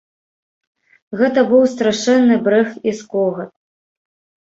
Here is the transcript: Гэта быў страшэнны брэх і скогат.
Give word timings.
Гэта 1.19 1.39
быў 1.53 1.63
страшэнны 1.75 2.35
брэх 2.51 2.69
і 2.87 2.99
скогат. 3.05 3.51